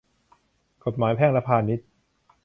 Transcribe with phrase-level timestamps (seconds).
[0.85, 1.87] กฎหมายแพ่งและพาณิชย์